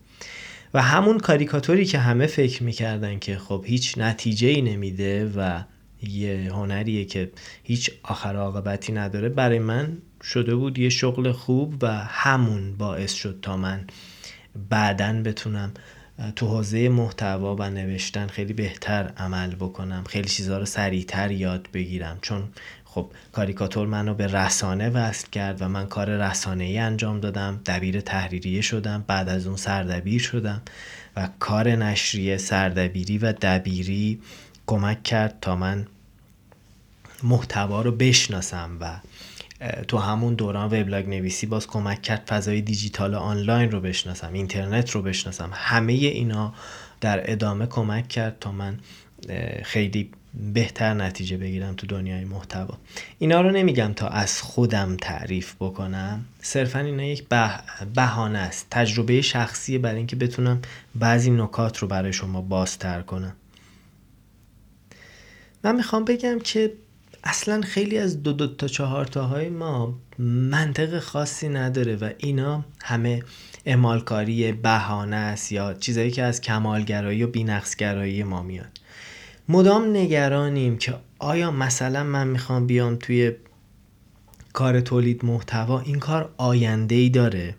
و 0.74 0.82
همون 0.82 1.18
کاریکاتوری 1.18 1.84
که 1.84 1.98
همه 1.98 2.26
فکر 2.26 2.62
می‌کردن 2.62 3.18
که 3.18 3.38
خب 3.38 3.64
هیچ 3.66 3.98
نتیجه 3.98 4.48
ای 4.48 4.62
نمیده 4.62 5.32
و 5.36 5.62
یه 6.02 6.50
هنریه 6.52 7.04
که 7.04 7.30
هیچ 7.62 7.90
آخر 8.02 8.36
عاقبتی 8.36 8.92
نداره 8.92 9.28
برای 9.28 9.58
من 9.58 9.98
شده 10.22 10.54
بود 10.54 10.78
یه 10.78 10.88
شغل 10.88 11.32
خوب 11.32 11.74
و 11.82 11.92
همون 11.92 12.76
باعث 12.76 13.12
شد 13.12 13.38
تا 13.42 13.56
من 13.56 13.86
بعدا 14.70 15.22
بتونم 15.22 15.72
تو 16.36 16.46
حوزه 16.46 16.88
محتوا 16.88 17.56
و 17.56 17.62
نوشتن 17.62 18.26
خیلی 18.26 18.52
بهتر 18.52 19.12
عمل 19.16 19.54
بکنم 19.54 20.04
خیلی 20.08 20.28
چیزها 20.28 20.58
رو 20.58 20.64
سریعتر 20.64 21.30
یاد 21.30 21.68
بگیرم. 21.72 22.18
چون 22.22 22.42
خب 22.96 23.10
کاریکاتور 23.32 23.86
منو 23.86 24.14
به 24.14 24.26
رسانه 24.26 24.88
وصل 24.88 25.26
کرد 25.32 25.62
و 25.62 25.68
من 25.68 25.86
کار 25.86 26.16
رسانه 26.16 26.64
ای 26.64 26.78
انجام 26.78 27.20
دادم 27.20 27.60
دبیر 27.66 28.00
تحریریه 28.00 28.60
شدم 28.60 29.04
بعد 29.06 29.28
از 29.28 29.46
اون 29.46 29.56
سردبیر 29.56 30.20
شدم 30.20 30.62
و 31.16 31.28
کار 31.38 31.68
نشریه 31.68 32.36
سردبیری 32.36 33.18
و 33.18 33.32
دبیری 33.32 34.20
کمک 34.66 35.02
کرد 35.02 35.38
تا 35.40 35.56
من 35.56 35.86
محتوا 37.22 37.82
رو 37.82 37.92
بشناسم 37.92 38.78
و 38.80 38.96
تو 39.88 39.98
همون 39.98 40.34
دوران 40.34 40.66
وبلاگ 40.66 41.08
نویسی 41.08 41.46
باز 41.46 41.66
کمک 41.66 42.02
کرد 42.02 42.22
فضای 42.28 42.60
دیجیتال 42.60 43.14
آنلاین 43.14 43.70
رو 43.70 43.80
بشناسم 43.80 44.32
اینترنت 44.32 44.90
رو 44.90 45.02
بشناسم. 45.02 45.50
همه 45.52 45.92
اینا 45.92 46.54
در 47.00 47.32
ادامه 47.32 47.66
کمک 47.66 48.08
کرد 48.08 48.36
تا 48.40 48.52
من 48.52 48.78
خیلی 49.62 50.10
بهتر 50.36 50.94
نتیجه 50.94 51.36
بگیرم 51.36 51.74
تو 51.74 51.86
دنیای 51.86 52.24
محتوا. 52.24 52.78
اینا 53.18 53.40
رو 53.40 53.50
نمیگم 53.50 53.92
تا 53.92 54.08
از 54.08 54.42
خودم 54.42 54.96
تعریف 54.96 55.54
بکنم. 55.60 56.24
صرفا 56.40 56.78
اینا 56.78 57.02
یک 57.02 57.24
بهانه 57.94 58.38
است. 58.38 58.66
تجربه 58.70 59.22
شخصی 59.22 59.78
برای 59.78 59.96
اینکه 59.96 60.16
بتونم 60.16 60.62
بعضی 60.94 61.30
نکات 61.30 61.78
رو 61.78 61.88
برای 61.88 62.12
شما 62.12 62.40
بازتر 62.40 63.02
کنم. 63.02 63.32
من 65.64 65.76
می‌خوام 65.76 66.04
بگم 66.04 66.38
که 66.38 66.72
اصلا 67.24 67.60
خیلی 67.60 67.98
از 67.98 68.22
دو 68.22 68.32
دو 68.32 68.46
تا 68.46 68.68
چهار 68.68 69.04
تاهای 69.04 69.48
ما 69.48 69.94
منطق 70.18 70.98
خاصی 70.98 71.48
نداره 71.48 71.96
و 71.96 72.10
اینا 72.18 72.64
همه 72.82 73.22
اعمالکاری 73.64 74.52
بهانه 74.52 75.16
است 75.16 75.52
یا 75.52 75.74
چیزایی 75.74 76.10
که 76.10 76.22
از 76.22 76.40
کمالگرایی 76.40 77.22
و 77.22 77.26
بینقصگرایی 77.26 78.22
ما 78.22 78.42
میاد. 78.42 78.75
مدام 79.48 79.96
نگرانیم 79.96 80.78
که 80.78 80.94
آیا 81.18 81.50
مثلا 81.50 82.04
من 82.04 82.28
می‌خوام 82.28 82.66
بیام 82.66 82.96
توی 82.96 83.32
کار 84.52 84.80
تولید 84.80 85.24
محتوا 85.24 85.80
این 85.80 85.98
کار 85.98 86.34
آینده 86.36 86.94
ای 86.94 87.08
داره؟ 87.08 87.54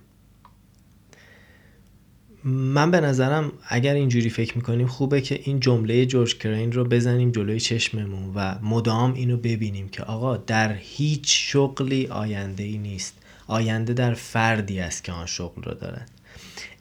من 2.44 2.92
به 2.92 3.02
نظرم 3.02 3.52
اگر 3.68 3.94
اینجوری 3.94 4.30
فکر 4.30 4.58
می‌کنیم 4.58 4.88
خوبه 4.88 5.22
که 5.22 5.40
این 5.44 5.60
جمله 5.60 6.06
جورج 6.06 6.38
کرین 6.38 6.72
رو 6.72 6.86
بزنیم 6.86 7.32
جلوی 7.32 7.60
چشممون 7.60 8.32
و 8.36 8.56
مدام 8.62 9.14
اینو 9.14 9.38
ببینیم 9.38 9.90
که 9.90 10.04
آقا 10.04 10.38
در 10.38 10.74
هیچ 10.74 11.52
شغلی 11.52 12.08
آینده 12.08 12.64
ای 12.64 12.78
نیست. 12.78 13.14
آینده 13.48 13.94
در 13.94 14.14
فردی 14.14 14.80
است 14.80 15.04
که 15.04 15.12
آن 15.12 15.26
شغل 15.26 15.64
رو 15.64 15.74
دارد 15.74 16.12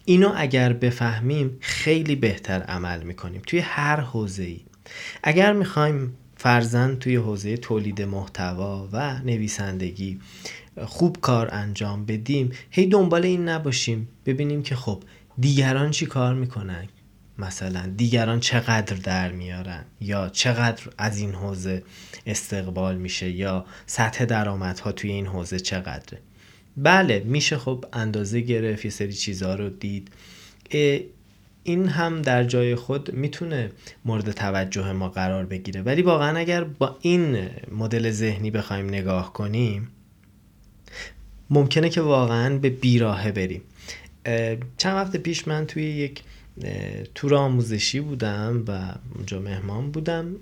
اینو 0.05 0.33
اگر 0.37 0.73
بفهمیم 0.73 1.57
خیلی 1.61 2.17
بهتر 2.17 2.63
عمل 2.63 3.03
می‌کنیم. 3.03 3.43
توی 3.47 3.59
هر 3.59 4.01
حوزه 4.01 4.43
ای 4.43 4.61
اگر 5.23 5.53
می‌خوایم 5.53 6.17
فرزن 6.37 6.97
توی 6.97 7.17
حوزه 7.17 7.57
تولید 7.57 8.03
محتوا 8.03 8.89
و 8.93 9.19
نویسندگی 9.25 10.21
خوب 10.85 11.21
کار 11.21 11.49
انجام 11.53 12.05
بدیم 12.05 12.53
هی 12.71 12.87
دنبال 12.87 13.25
این 13.25 13.49
نباشیم. 13.49 14.09
ببینیم 14.27 14.63
که 14.63 14.77
خب 14.77 15.03
دیگران 15.39 15.91
چی 15.91 16.07
کار 16.07 16.35
می‌کنن؟ 16.35 16.89
مثلا 17.39 17.93
دیگران 17.97 18.41
چقدر 18.41 18.97
در 18.97 19.33
میارن؟ 19.33 19.85
یا 20.01 20.29
چقدر 20.29 20.83
از 20.99 21.19
این 21.19 21.33
حوزه 21.35 21.83
استقبال 22.27 22.97
میشه؟ 22.97 23.31
یا 23.31 23.65
سطح 23.87 24.25
درآمدها 24.25 24.93
توی 24.93 25.11
این 25.11 25.27
حوزه 25.27 25.61
چقدره؟ 25.61 26.19
بله 26.77 27.23
میشه 27.27 27.59
خب 27.59 27.85
اندازه 27.93 28.41
گرفت 28.41 28.85
یه 28.85 28.91
سری 28.91 29.13
چیزها 29.13 29.55
رو 29.55 29.71
دید. 29.71 30.11
این 31.67 31.89
هم 31.89 32.23
در 32.23 32.45
جای 32.45 32.75
خود 32.75 33.15
می‌تونه 33.15 33.71
مورد 34.05 34.31
توجه 34.31 34.93
ما 34.93 35.09
قرار 35.09 35.47
بگیره. 35.47 35.83
ولی 35.83 36.03
واقعا 36.03 36.39
اگر 36.39 36.65
با 36.65 36.99
این 37.01 37.49
مدل 37.73 38.11
ذهنی 38.11 38.51
بخوایم 38.51 38.87
نگاه 38.87 39.33
کنیم 39.33 39.89
ممکنه 41.51 41.89
که 41.89 42.01
واقعا 42.01 42.59
به 42.59 42.71
بیراهه 42.71 43.33
بریم. 43.33 43.63
چند 44.77 44.95
وقت 44.95 45.17
پیش 45.17 45.49
من 45.49 45.67
توی 45.67 45.85
یک 45.85 46.23
تور 47.15 47.35
آموزشی 47.35 48.01
بودم 48.01 48.65
و 48.69 48.95
اونجا 49.15 49.41
مهمان 49.41 49.91
بودم. 49.91 50.37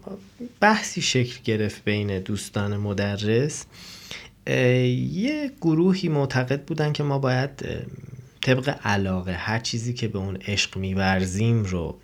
بحثی 0.61 1.03
شکل 1.03 1.39
گرفت 1.45 1.85
بین 1.85 2.19
دوستان 2.19 2.77
مدرس. 2.77 3.65
یه 4.47 5.51
گروهی 5.61 6.09
معتقد 6.09 6.65
بودن 6.65 6.93
که 6.93 7.03
ما 7.03 7.19
باید 7.19 7.65
طبق 8.45 8.77
علاقه 8.85 9.33
هر 9.33 9.59
چیزی 9.59 9.95
که 9.95 10.09
به 10.09 10.19
اون 10.19 10.37
عشق 10.37 10.77
میورزیم 10.77 11.63
رو 11.63 11.99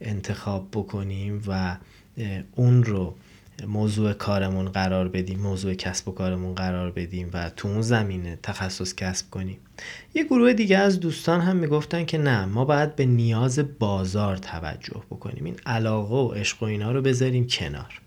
انتخاب 0.00 0.68
بکنیم 0.72 1.42
و 1.46 1.76
اون 2.56 2.84
رو 2.84 3.14
موضوع 3.66 4.12
کارمون 4.12 4.68
قرار 4.68 5.08
بدیم 5.08 5.38
موضوع 5.38 5.74
کسب 5.74 6.08
و 6.08 6.12
کارمون 6.12 6.54
قرار 6.54 6.90
بدیم 6.90 7.30
و 7.32 7.50
تو 7.50 7.68
اون 7.68 7.82
زمینه 7.82 8.38
تخصص 8.42 8.94
کسب 8.94 9.30
کنیم. 9.30 9.58
یه 10.14 10.24
گروه 10.24 10.52
دیگه 10.52 10.78
از 10.78 11.00
دوستان 11.00 11.40
هم 11.40 11.56
می‌گفتن 11.56 12.04
که 12.04 12.18
نه 12.18 12.44
ما 12.44 12.64
باید 12.64 12.96
به 12.96 13.06
نیاز 13.06 13.78
بازار 13.78 14.36
توجه 14.36 15.02
بکنیم. 15.10 15.44
این 15.44 15.56
علاقه 15.66 16.14
و 16.14 16.28
عشق 16.28 16.62
و 16.62 16.66
اینا 16.66 16.92
رو 16.92 17.02
بذاریم 17.02 17.46
کنار. 17.46 18.00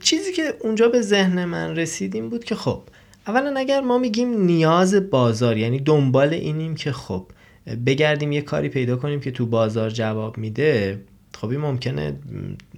چیزی 0.00 0.32
که 0.32 0.54
اونجا 0.60 0.88
به 0.88 1.00
ذهن 1.00 1.44
من 1.44 1.76
رسیدیم 1.76 2.28
بود 2.28 2.44
که 2.44 2.54
خب 2.54 2.82
اولا 3.26 3.54
اگر 3.56 3.80
ما 3.80 3.98
میگیم 3.98 4.42
نیاز 4.42 4.94
بازار 4.94 5.56
یعنی 5.56 5.80
دنبال 5.80 6.34
اینیم 6.34 6.74
که 6.74 6.92
خب 6.92 7.26
بگردیم 7.86 8.32
یه 8.32 8.42
کاری 8.42 8.68
پیدا 8.68 8.96
کنیم 8.96 9.20
که 9.20 9.30
تو 9.30 9.46
بازار 9.46 9.90
جواب 9.90 10.38
میده 10.38 11.00
خب 11.34 11.48
این 11.48 11.60
ممکنه 11.60 12.18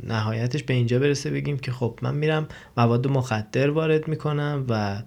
نهایتش 0.02 0.62
به 0.62 0.74
اینجا 0.74 0.98
برسه 0.98 1.30
بگیم 1.30 1.58
که 1.58 1.72
خب 1.72 1.98
من 2.02 2.14
میرم 2.14 2.48
مواد 2.76 3.08
مخدر 3.08 3.70
وارد 3.70 4.08
می‌کنم 4.08 4.64
و 4.68 5.02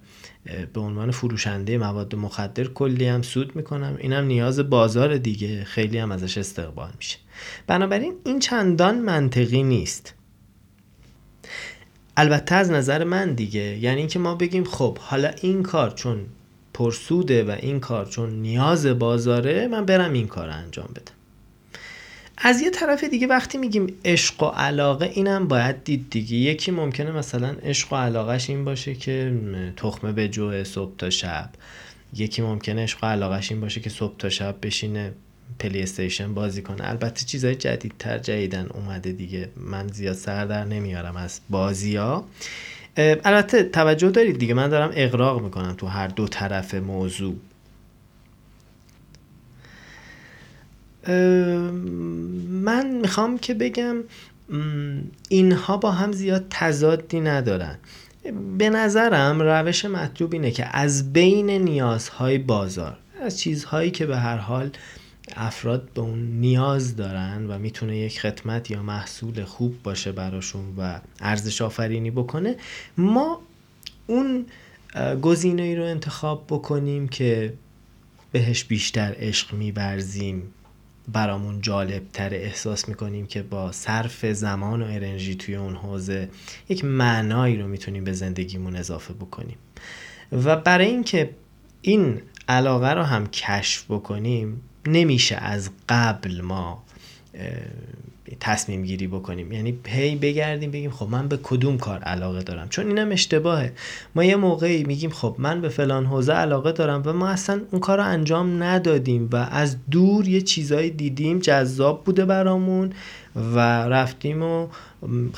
به 0.74 0.80
عنوان 0.80 1.12
فروشنده 1.12 1.78
مواد 1.78 2.16
مخدر 2.16 2.64
کلی 2.64 3.08
هم 3.08 3.22
سود 3.22 3.56
می‌کنم. 3.56 3.98
اینم 4.00 4.26
نیاز 4.26 4.60
بازار 4.60 5.18
دیگه 5.18 5.64
خیلی 5.64 5.98
هم 5.98 6.12
ازش 6.12 6.38
استقبال 6.38 6.90
میشه. 6.98 7.18
بنابراین 7.68 8.14
این 8.26 8.40
چندان 8.40 9.00
منطقی 9.00 9.64
نیست. 9.64 10.14
البته 12.18 12.56
از 12.56 12.72
نظر 12.72 13.04
من 13.04 13.34
دیگه 13.34 13.78
یعنی 13.78 14.00
اینکه 14.00 14.20
ما 14.20 14.36
بگیم 14.36 14.64
خب 14.64 14.98
حالا 14.98 15.32
این 15.42 15.64
کار 15.64 15.92
چون 15.92 16.26
پرسوده 16.74 17.44
و 17.44 17.52
این 17.60 17.80
کار 17.80 18.06
چون 18.06 18.30
نیاز 18.30 18.86
بازاره 18.86 19.68
من 19.68 19.86
برم 19.86 20.14
این 20.14 20.28
کار 20.28 20.50
انجام 20.50 20.90
بدم. 20.96 21.14
از 22.38 22.62
یه 22.62 22.70
طرف 22.70 23.04
دیگه 23.04 23.28
وقتی 23.28 23.58
میگیم 23.58 23.88
عشق 24.06 24.44
و 24.44 24.46
علاقه 24.46 25.06
اینم 25.06 25.48
باید 25.48 25.84
دید 25.84 26.10
دیگه. 26.10 26.38
یکی 26.38 26.72
ممکنه 26.72 27.12
مثلا 27.12 27.56
عشق 27.64 27.94
و 27.94 27.96
علاقهش 27.96 28.50
این 28.50 28.66
باشه 28.66 28.96
که 28.96 29.34
تخمه 29.78 30.12
به 30.12 30.28
جو 30.28 30.64
صبح 30.64 30.96
تا 30.98 31.10
شب. 31.10 31.50
یکی 32.14 32.42
ممکنه 32.42 32.84
عشق 32.84 33.04
و 33.04 33.08
علاقهش 33.08 33.52
این 33.52 33.62
باشه 33.62 33.80
که 33.80 33.90
صبح 33.90 34.18
تا 34.18 34.30
شب 34.30 34.56
بشینه. 34.62 35.14
پلی 35.60 35.82
استیشن 35.82 36.34
بازی 36.34 36.62
کنه. 36.62 36.90
البته 36.90 37.26
چیزای 37.26 37.56
جدیدتر 37.56 38.18
جدیدن 38.18 38.68
اومده 38.74 39.12
دیگه. 39.12 39.50
من 39.58 39.88
زیاد 39.88 40.16
سر 40.16 40.46
در 40.46 40.66
نمیارم 40.66 41.16
از 41.16 41.40
بازی 41.50 41.96
ها 41.96 42.28
البته 42.98 43.64
توجه 43.64 44.10
دارید 44.10 44.38
دیگه. 44.38 44.54
من 44.54 44.70
دارم 44.70 44.92
اقراق 44.94 45.42
می‌کنم 45.42 45.74
تو 45.74 45.88
هر 45.88 46.08
دو 46.08 46.28
طرف 46.28 46.74
موضوع. 46.74 47.36
من 52.50 52.96
می‌خوام 53.02 53.38
که 53.38 53.54
بگم 53.54 53.96
اینها 55.30 55.78
با 55.78 55.92
هم 55.92 56.12
زیاد 56.12 56.46
تضادی 56.50 57.20
ندارن. 57.20 57.78
به 58.58 58.70
نظرم 58.70 59.42
روش 59.42 59.86
مطلوب 59.86 60.34
اینه 60.34 60.52
که 60.52 60.78
از 60.78 61.14
بین 61.14 61.50
نیازهای 61.50 62.38
بازار 62.38 62.98
از 63.22 63.40
چیزهایی 63.40 63.92
که 63.92 64.06
به 64.06 64.18
هر 64.18 64.38
حال 64.38 64.70
افراد 65.36 65.90
به 65.94 66.02
اون 66.02 66.20
نیاز 66.20 66.96
دارن 66.96 67.48
و 67.48 67.60
می‌تونه 67.60 67.98
یک 67.98 68.20
خدمت 68.20 68.72
یا 68.72 68.84
محصول 68.84 69.44
خوب 69.44 69.84
باشه 69.84 70.12
براشون 70.12 70.76
و 70.78 71.00
ارزش 71.20 71.62
آفرینی 71.62 72.12
بکنه 72.12 72.56
ما 72.98 73.42
اون 74.08 74.46
گزینه 75.22 75.62
ای 75.62 75.76
رو 75.76 75.84
انتخاب 75.84 76.46
بکنیم 76.50 77.08
که 77.08 77.54
بهش 78.32 78.64
بیشتر 78.64 79.16
عشق 79.18 79.54
میبرزیم 79.54 80.44
برامون 81.14 81.62
جالب 81.62 82.04
تر 82.14 82.34
احساس 82.34 82.90
می‌کنیم 82.90 83.28
که 83.28 83.44
با 83.44 83.72
صرف 83.72 84.26
زمان 84.26 84.82
و 84.82 84.86
انرژی 84.86 85.36
توی 85.36 85.56
اون 85.56 85.76
حوزه 85.76 86.30
یک 86.70 86.86
معنایی 86.86 87.58
رو 87.58 87.68
می‌تونیم 87.68 88.04
به 88.04 88.14
زندگیمون 88.14 88.76
اضافه 88.76 89.14
بکنیم. 89.14 89.58
و 90.32 90.56
برای 90.56 90.86
اینکه 90.86 91.30
این 91.82 92.22
علاقه 92.48 92.90
رو 92.90 93.04
هم 93.04 93.28
کشف 93.28 93.86
بکنیم 93.90 94.62
نمیشه 94.88 95.36
از 95.36 95.70
قبل 95.90 96.42
ما 96.42 96.84
تصمیم 98.40 98.84
گیری 98.84 99.08
بکنیم. 99.08 99.52
یعنی 99.52 99.80
هی 99.88 100.16
بگردیم 100.16 100.72
بگیم 100.72 100.92
خب 100.92 101.08
من 101.10 101.28
به 101.28 101.40
کدوم 101.44 101.78
کار 101.78 102.00
علاقه 102.00 102.44
دارم؟ 102.44 102.70
چون 102.70 102.88
اینم 102.88 103.12
اشتباهه. 103.12 103.74
ما 104.16 104.24
یه 104.24 104.36
موقعی 104.36 104.84
میگیم 104.84 105.10
خب 105.10 105.36
من 105.40 105.62
به 105.62 105.70
فلان 105.70 106.06
حوزه 106.06 106.34
علاقه 106.34 106.72
دارم 106.72 107.02
و 107.06 107.14
ما 107.14 107.28
اصلا 107.28 107.62
اون 107.72 107.82
کار 107.82 107.98
رو 107.98 108.04
انجام 108.04 108.64
ندادیم 108.64 109.30
و 109.32 109.36
از 109.36 109.78
دور 109.92 110.28
یه 110.28 110.42
چیزایی 110.42 110.90
دیدیم 110.90 111.40
جذاب 111.40 112.04
بوده 112.04 112.26
برامون 112.26 112.94
و 113.36 113.60
رفتیم 113.88 114.44
و 114.44 114.68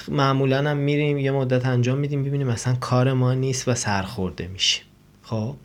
معمولا 0.08 0.70
هم 0.70 0.78
میریم 0.78 1.18
یه 1.18 1.32
مدت 1.32 1.66
انجام 1.66 1.98
میدیم 1.98 2.24
ببینیم 2.24 2.48
مثلا 2.48 2.76
کار 2.76 3.14
ما 3.14 3.34
نیست 3.34 3.68
و 3.68 3.76
سرخورده 3.76 4.48
میشیم 4.48 4.84
خب 5.24 5.56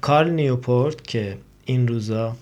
کارل 0.00 0.30
نیوپورت 0.30 1.06
که 1.06 1.38
این 1.64 1.88
روزا 1.88 2.36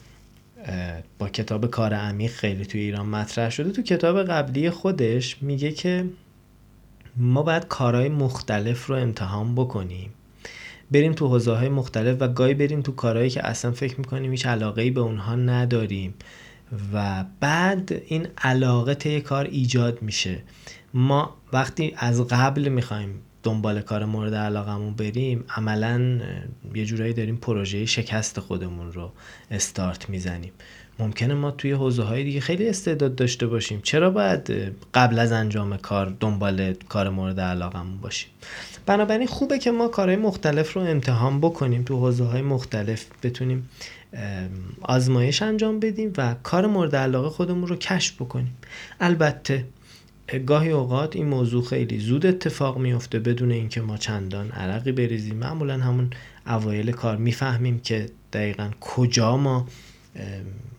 با 1.19 1.29
کتاب 1.29 1.67
کار 1.67 1.95
عمیق 1.95 2.31
خیلی 2.31 2.67
توی 2.67 2.81
ایران 2.81 3.07
مطرح 3.07 3.51
شده. 3.51 3.71
تو 3.71 3.83
کتاب 3.83 4.23
قبلی 4.23 4.71
خودش 4.71 5.43
میگه 5.43 5.73
که 5.73 6.05
ما 7.17 7.43
باید 7.43 7.69
کارهای 7.69 8.09
مختلف 8.09 8.87
رو 8.87 8.97
امتحان 8.97 9.55
بکنیم. 9.55 10.11
بریم 10.91 11.13
تو 11.13 11.29
حوزه 11.29 11.53
های 11.53 11.69
مختلف 11.69 12.17
و 12.21 12.29
گاهی 12.29 12.55
بریم 12.55 12.83
تو 12.83 12.93
کارهایی 12.93 13.31
که 13.31 13.47
اصلا 13.47 13.71
فکر 13.73 13.99
می‌کنیم 13.99 14.31
هیچ 14.31 14.47
علاقه 14.47 14.91
به 14.91 15.01
اونها 15.01 15.35
نداریم. 15.35 16.15
و 16.93 17.25
بعد 17.41 18.03
این 18.07 18.29
علاقه 18.39 18.95
طی 18.95 19.21
کار 19.21 19.45
ایجاد 19.45 20.03
میشه. 20.03 20.43
ما 20.95 21.37
وقتی 21.53 21.95
از 21.97 22.29
قبل 22.29 22.69
می‌خوایم 22.69 23.23
دنبال 23.43 23.81
کار 23.81 24.05
مورد 24.05 24.35
علاقمون 24.35 24.95
بریم 24.95 25.45
عملا 25.57 26.21
یه 26.75 26.85
جورایی 26.85 27.13
داریم 27.13 27.37
پروژه 27.37 27.87
شکست 27.87 28.41
خودمون 28.41 28.93
رو 28.93 29.13
استارت 29.51 30.11
می‌زنیم. 30.11 30.53
ممکنه 30.99 31.35
ما 31.35 31.51
توی 31.51 31.73
حوزه 31.73 32.03
های 32.03 32.25
دیگه 32.25 32.41
خیلی 32.41 32.69
استعداد 32.69 33.15
داشته 33.15 33.47
باشیم. 33.47 33.81
چرا 33.83 34.11
باید 34.11 34.73
قبل 34.95 35.19
از 35.19 35.33
انجام 35.33 35.77
کار 35.77 36.17
دنبال 36.21 36.75
کار 36.89 37.09
مورد 37.09 37.41
علاقمون 37.41 37.97
باشیم؟ 37.97 38.31
بنابراین 38.87 39.27
خوبه 39.27 39.59
که 39.59 39.71
ما 39.71 39.89
کارهای 39.89 40.17
مختلف 40.17 40.73
رو 40.73 40.83
امتحان 40.83 41.41
بکنیم 41.41 41.83
تو 41.83 41.97
حوزه 41.97 42.25
های 42.25 42.43
مختلف 42.43 43.07
بتونیم 43.23 43.69
آزمایش 44.83 45.43
انجام 45.43 45.81
بدیم 45.81 46.13
و 46.17 46.35
کار 46.43 46.67
مورد 46.67 46.97
علاقه 46.97 47.29
خودمون 47.29 47.69
رو 47.69 47.77
کشف 47.77 48.15
بکنیم. 48.15 48.57
البته 49.01 49.65
گاهی 50.39 50.71
اوقات 50.71 51.17
این 51.17 51.27
موضوع 51.27 51.65
خیلی 51.65 51.99
زود 51.99 52.27
اتفاق 52.27 52.79
میفته 52.79 53.19
بدون 53.19 53.51
اینکه 53.53 53.81
ما 53.81 53.97
چندان 53.97 54.51
عرقی 54.51 54.93
بریزیم. 54.93 55.37
معمولا 55.37 55.79
همون 55.79 56.11
اوایل 56.47 56.93
کار 56.93 57.17
می‌فهمیم 57.17 57.79
که 57.79 58.07
دقیقا 58.33 58.71
کجا 58.81 59.37
ما 59.37 59.69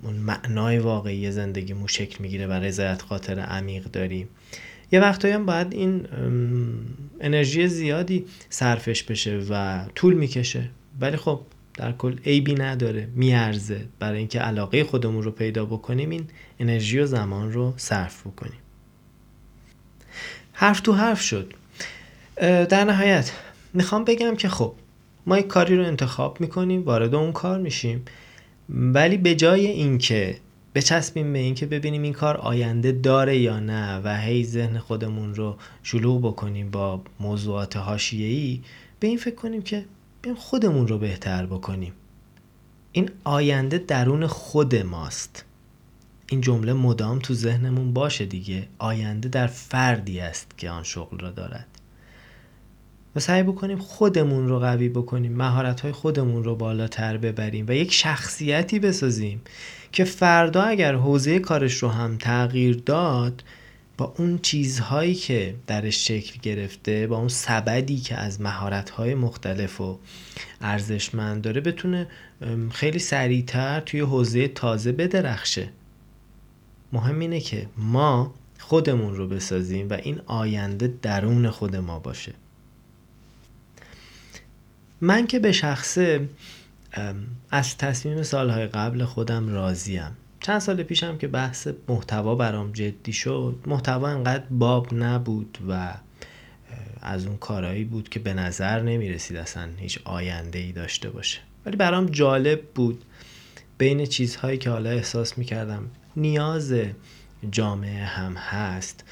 اون 0.04 0.16
معنای 0.16 0.80
واقعی 0.80 1.32
زندگیمون 1.32 1.88
شکل 1.88 2.18
می‌گیره 2.20 2.48
و 2.48 2.52
رضایت 2.52 3.02
خاطر 3.02 3.40
عمیق 3.40 3.84
داریم. 3.84 4.30
یه 4.92 5.00
وقتایی 5.00 5.34
هم 5.34 5.46
باید 5.46 5.74
این 5.74 6.08
انرژی 7.22 7.68
زیادی 7.68 8.26
صرفش 8.50 9.04
بشه 9.04 9.42
و 9.50 9.86
طول 9.96 10.14
می‌کشه. 10.14 10.70
ولی 11.02 11.18
خب 11.18 11.42
در 11.74 11.92
کل 11.92 12.16
عیبی 12.26 12.54
نداره 12.54 13.08
میارزه. 13.16 13.82
برای 14.00 14.20
اینکه 14.20 14.40
علاقه 14.40 14.84
خودمون 14.84 15.24
رو 15.24 15.32
پیدا 15.32 15.66
بکنیم 15.66 16.10
این 16.10 16.28
انرژی 16.60 17.00
و 17.00 17.06
زمان 17.06 17.54
رو 17.54 17.74
صرف 17.78 18.28
بکنیم. 18.28 18.61
حرف 20.54 20.80
تو 20.80 20.94
حرف 20.94 21.22
شد. 21.22 21.54
در 22.70 22.84
نهایت 22.84 23.32
می‌خوام 23.74 24.04
بگم 24.04 24.36
که 24.36 24.50
خب 24.50 24.74
ما 25.26 25.38
یک 25.40 25.48
کاری 25.48 25.78
رو 25.78 25.86
انتخاب 25.86 26.42
می‌کنیم 26.42 26.84
وارد 26.84 27.16
اون 27.16 27.32
کار 27.32 27.60
میشیم. 27.60 28.06
ولی 28.70 29.18
به 29.18 29.36
جای 29.36 29.68
اینکه 29.68 30.38
بچسبیم 30.76 31.34
به 31.34 31.40
اینکه 31.40 31.66
ببینیم 31.66 32.02
این 32.02 32.14
کار 32.14 32.38
آینده 32.38 32.92
داره 32.92 33.38
یا 33.38 33.60
نه 33.60 34.02
و 34.04 34.18
هی 34.18 34.44
ذهن 34.44 34.78
خودمون 34.78 35.36
رو 35.36 35.58
شلوغ 35.84 36.22
بکنیم 36.22 36.72
با 36.72 37.02
موضوعات 37.20 37.78
حاشیه‌ای 37.78 38.62
به 39.00 39.08
این 39.08 39.18
فکر 39.18 39.36
کنیم 39.36 39.62
که 39.62 39.86
بیایم 40.22 40.38
خودمون 40.40 40.88
رو 40.88 40.98
بهتر 40.98 41.46
بکنیم. 41.46 41.94
این 42.92 43.10
آینده 43.24 43.78
درون 43.78 44.28
خود 44.28 44.76
ماست. 44.76 45.46
این 46.32 46.42
جمله 46.42 46.74
مدام 46.74 47.20
تو 47.20 47.34
ذهنمون 47.34 47.94
باشه 47.94 48.26
دیگه. 48.26 48.68
آینده 48.80 49.30
در 49.30 49.48
فردی 49.48 50.20
است 50.20 50.58
که 50.58 50.70
آن 50.70 50.84
شغل 50.84 51.20
را 51.20 51.32
دارد. 51.32 51.68
و 53.16 53.20
سعی 53.20 53.44
بکنیم 53.44 53.78
خودمون 53.78 54.48
رو 54.48 54.60
قوی 54.60 54.90
بکنیم 54.90 55.34
مهارت 55.34 55.82
های 55.82 55.92
خودمون 55.92 56.44
رو 56.44 56.56
بالاتر 56.56 57.18
ببریم 57.18 57.66
و 57.68 57.72
یک 57.72 57.94
شخصیتی 57.94 58.80
بسازیم 58.80 59.42
که 59.92 60.04
فردا 60.04 60.62
اگر 60.62 60.96
حوزه 60.96 61.40
کارش 61.40 61.74
رو 61.74 61.90
هم 61.90 62.18
تغییر 62.18 62.82
داد 62.86 63.44
با 63.98 64.14
اون 64.18 64.40
چیزهایی 64.42 65.16
که 65.16 65.56
درش 65.68 66.08
شکل 66.08 66.40
گرفته 66.42 67.08
با 67.08 67.18
اون 67.18 67.28
سبدی 67.28 67.98
که 67.98 68.16
از 68.16 68.42
مهارت‌های 68.42 69.16
مختلف 69.16 69.82
و 69.82 70.00
ارزشمند 70.62 71.42
داره 71.42 71.62
بتونه 71.62 72.08
خیلی 72.72 73.00
سریعتر 73.00 73.80
توی 73.80 74.00
حوزه 74.00 74.48
تازه 74.48 74.92
بدرخشه. 74.92 75.70
مهم 76.94 77.20
اینه 77.20 77.40
که 77.40 77.68
ما 77.78 78.34
خودمون 78.60 79.16
رو 79.16 79.28
بسازیم 79.28 79.90
و 79.90 79.94
این 79.94 80.22
آینده 80.26 80.94
درون 81.02 81.50
خود 81.50 81.76
ما 81.76 82.00
باشه. 82.00 82.34
من 85.02 85.28
که 85.28 85.40
به 85.40 85.52
شخصه 85.52 86.30
از 87.52 87.78
تصمیم 87.78 88.24
سالهای 88.24 88.68
قبل 88.68 89.06
خودم 89.06 89.54
راضیم. 89.54 90.18
چند 90.40 90.60
سال 90.60 90.84
پیشم 90.84 91.18
که 91.18 91.28
بحث 91.28 91.68
محتوا 91.88 92.36
برام 92.36 92.72
جدی 92.72 93.14
شد 93.14 93.56
محتوا 93.66 94.08
انقدر 94.08 94.44
باب 94.50 94.94
نبود 94.94 95.58
و 95.70 95.94
از 97.02 97.26
اون 97.26 97.38
کارهایی 97.38 97.84
بود 97.84 98.10
که 98.10 98.20
به 98.20 98.34
نظر 98.34 98.82
نمی 98.82 99.10
رسید 99.10 99.38
اصلا 99.38 99.70
هیچ 99.78 100.00
آینده 100.04 100.60
ای 100.60 100.72
داشته 100.72 101.10
باشه. 101.10 101.40
ولی 101.66 101.76
برام 101.76 102.06
جالب 102.06 102.62
بود 102.62 103.04
بین 103.78 104.06
چیزهایی 104.06 104.58
که 104.58 104.70
حالا 104.70 104.90
احساس 104.90 105.38
می 105.38 105.46
کردم 105.46 105.84
نیاز 106.16 106.74
جامعه 107.52 108.04
هم 108.04 108.34
هست 108.34 109.04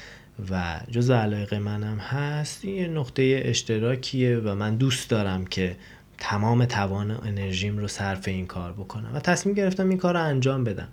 و 0.50 0.80
جز 0.90 1.10
علاقه 1.10 1.58
منم 1.58 1.98
هست 1.98 2.64
یه 2.64 2.88
نقطه 2.88 3.42
اشتراکیه 3.44 4.36
و 4.36 4.54
من 4.54 4.76
دوست 4.76 5.10
دارم 5.10 5.44
که 5.44 5.76
تمام 6.18 6.64
توان 6.64 7.10
انرژیم 7.10 7.78
رو 7.78 7.88
صرف 7.88 8.28
این 8.28 8.46
کار 8.46 8.72
بکنم 8.72 9.10
و 9.14 9.20
تصمیم 9.20 9.54
گرفتم 9.54 9.88
این 9.88 9.98
کار 9.98 10.14
رو 10.14 10.24
انجام 10.24 10.64
بدم. 10.64 10.88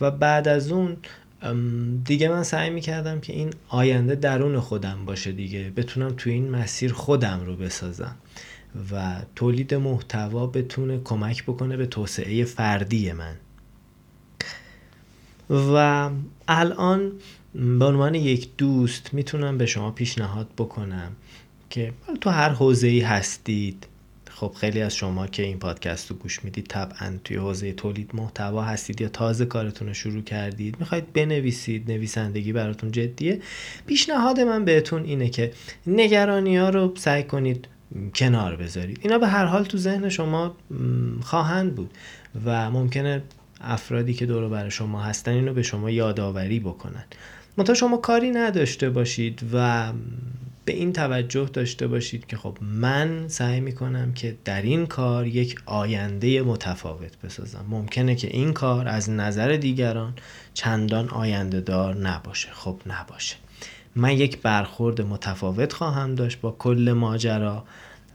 و 0.00 0.10
بعد 0.10 0.48
از 0.48 0.72
اون 0.72 0.96
دیگه 2.04 2.28
من 2.28 2.42
سعی 2.42 2.70
می‌کردم 2.70 3.20
که 3.20 3.32
این 3.32 3.50
آینده 3.68 4.14
درون 4.14 4.60
خودم 4.60 5.04
باشه 5.04 5.32
دیگه 5.32 5.70
بتونم 5.76 6.14
تو 6.16 6.30
این 6.30 6.50
مسیر 6.50 6.92
خودم 6.92 7.40
رو 7.46 7.56
بسازم 7.56 8.16
و 8.92 9.22
تولید 9.36 9.74
محتوا 9.74 10.46
بتونه 10.46 11.00
کمک 11.04 11.42
بکنه 11.42 11.76
به 11.76 11.86
توسعه 11.86 12.44
فردی 12.44 13.12
من. 13.12 13.34
و 15.50 16.10
الان 16.48 17.12
به 17.54 17.84
عنوان 17.84 18.14
یک 18.14 18.48
دوست 18.58 19.14
می‌تونم 19.14 19.58
به 19.58 19.66
شما 19.66 19.90
پیشنهاد 19.90 20.48
بکنم 20.58 21.12
که 21.70 21.92
تو 22.20 22.30
هر 22.30 22.48
حوزه 22.48 22.86
ای 22.86 23.00
هستید. 23.00 23.86
خب 24.30 24.52
خیلی 24.60 24.82
از 24.82 24.96
شما 24.96 25.26
که 25.26 25.42
این 25.42 25.58
پادکست 25.58 26.10
رو 26.10 26.16
گوش 26.16 26.44
می‌دید 26.44 26.66
طبعا 26.66 27.18
توی 27.24 27.36
حوزه 27.36 27.72
تولید 27.72 28.10
محتوا 28.14 28.62
هستید 28.62 29.00
یا 29.00 29.08
تازه 29.08 29.46
کارتون 29.46 29.88
رو 29.88 29.94
شروع 29.94 30.22
کردید 30.22 30.76
می‌خواید 30.80 31.12
بنویسید 31.12 31.90
نویسندگی 31.90 32.52
براتون 32.52 32.92
جدیه. 32.92 33.40
پیشنهاد 33.86 34.40
من 34.40 34.64
بهتون 34.64 35.04
اینه 35.04 35.28
که 35.28 35.52
نگرانی 35.86 36.56
ها 36.56 36.68
رو 36.68 36.94
سعی 36.96 37.22
کنید 37.22 37.68
کنار 38.14 38.56
بذارید. 38.56 39.00
اینا 39.02 39.18
به 39.18 39.28
هر 39.28 39.44
حال 39.44 39.64
تو 39.64 39.78
ذهن 39.78 40.08
شما 40.08 40.56
خواهند 41.22 41.74
بود 41.74 41.90
و 42.44 42.70
ممکنه 42.70 43.22
افرادی 43.60 44.14
که 44.14 44.26
دور 44.26 44.48
بر 44.48 44.68
شما 44.68 45.02
هستن 45.02 45.32
اینو 45.32 45.54
به 45.54 45.62
شما 45.62 45.90
یادآوری 45.90 46.60
بکنن. 46.60 47.04
منتها 47.56 47.74
شما 47.74 47.96
کاری 47.96 48.30
نداشته 48.30 48.90
باشید 48.90 49.40
و 49.52 49.92
به 50.64 50.72
این 50.72 50.92
توجه 50.92 51.50
داشته 51.52 51.86
باشید 51.86 52.26
که 52.26 52.36
خب 52.36 52.58
من 52.60 53.28
سعی 53.28 53.60
می‌کنم 53.60 54.12
که 54.12 54.36
در 54.44 54.62
این 54.62 54.86
کار 54.86 55.26
یک 55.26 55.60
آینده 55.66 56.42
متفاوت 56.42 57.20
بسازم. 57.24 57.64
ممکنه 57.68 58.14
که 58.14 58.28
این 58.28 58.52
کار 58.52 58.88
از 58.88 59.10
نظر 59.10 59.56
دیگران 59.56 60.14
چندان 60.54 61.08
آینده 61.08 61.60
دار 61.60 61.96
نباشه. 61.96 62.48
خب 62.52 62.80
نباشه. 62.86 63.36
من 63.94 64.12
یک 64.12 64.38
برخورد 64.38 65.02
متفاوت 65.02 65.72
خواهم 65.72 66.14
داشت 66.14 66.40
با 66.40 66.56
کل 66.58 66.92
ماجرا. 66.96 67.64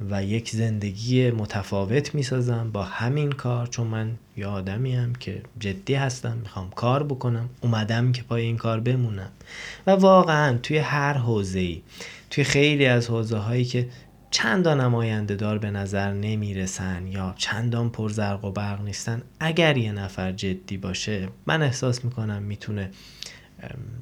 و 0.09 0.23
یک 0.23 0.49
زندگی 0.49 1.31
متفاوت 1.31 2.15
می‌سازم 2.15 2.71
با 2.71 2.83
همین 2.83 3.31
کار 3.31 3.67
چون 3.67 3.87
من 3.87 4.11
یه 4.37 4.47
آدمی 4.47 4.95
هم 4.95 5.15
که 5.15 5.41
جدی 5.59 5.93
هستم 5.93 6.37
می‌خوام 6.37 6.69
کار 6.69 7.03
بکنم 7.03 7.49
اومدم 7.61 8.11
که 8.11 8.23
پای 8.23 8.41
این 8.41 8.57
کار 8.57 8.79
بمونم. 8.79 9.31
و 9.87 9.91
واقعا 9.91 10.57
توی 10.57 10.77
هر 10.77 11.13
حوزه 11.13 11.59
ای 11.59 11.81
توی 12.29 12.43
خیلی 12.43 12.85
از 12.85 13.09
حوزه 13.09 13.37
هایی 13.37 13.65
که 13.65 13.89
چندان 14.31 14.81
نماینده 14.81 15.35
دار 15.35 15.57
به 15.57 15.71
نظر 15.71 16.13
نمی‌رسن 16.13 17.07
یا 17.07 17.33
چندان 17.37 17.89
پرزرق 17.89 18.45
و 18.45 18.51
برق 18.51 18.81
نیستن 18.81 19.21
اگر 19.39 19.77
یه 19.77 19.91
نفر 19.91 20.31
جدی 20.31 20.77
باشه 20.77 21.29
من 21.45 21.61
احساس 21.61 22.05
می‌کنم 22.05 22.43
می‌تونه 22.43 22.91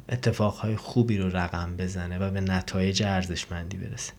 اتفاقهای 0.10 0.76
خوبی 0.76 1.18
رو 1.18 1.38
رقم 1.38 1.76
بزنه 1.78 2.18
و 2.18 2.32
به 2.32 2.42
نتایج 2.42 3.04
ارزشمندی 3.04 3.78
برسه. 3.78 4.14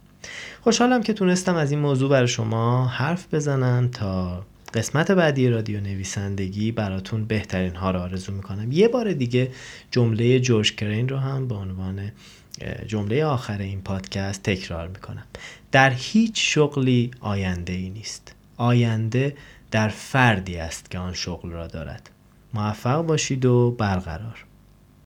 خوشحالم 0.61 1.03
که 1.03 1.13
تونستم 1.13 1.55
از 1.55 1.71
این 1.71 1.81
موضوع 1.81 2.11
برای 2.11 2.29
شما 2.29 2.87
حرف 2.87 3.35
بزنم 3.35 3.89
تا 3.89 4.45
قسمت 4.75 5.11
بعدی 5.11 5.49
رادیو 5.49 5.81
نویسندگی 5.81 6.73
براتون 6.73 7.25
بهترین 7.25 7.75
ها 7.75 7.91
رو 7.91 8.01
آرزو 8.01 8.33
می‌کنم. 8.33 8.73
یه 8.73 8.89
بار 8.89 9.13
دیگه 9.13 9.51
جمله 9.91 10.41
جورج 10.41 10.75
کرین 10.75 11.09
رو 11.09 11.17
هم 11.17 11.49
به 11.49 11.55
عنوان 11.55 12.13
جمله 12.87 13.25
آخر 13.25 13.59
این 13.59 13.81
پادکست 13.81 14.43
تکرار 14.43 14.89
می‌کنم. 14.89 15.25
در 15.73 15.91
هیچ 15.91 16.55
شغلی 16.55 17.11
آینده 17.21 17.73
ای 17.73 17.91
نیست. 17.91 18.35
آینده 18.57 19.37
در 19.71 19.89
فردی 19.89 20.57
است 20.57 20.91
که 20.91 20.99
آن 20.99 21.13
شغل 21.15 21.51
را 21.51 21.67
دارد. 21.67 22.11
موفق 22.55 23.03
باشید 23.03 23.45
و 23.45 23.71
برقرار. 23.71 24.45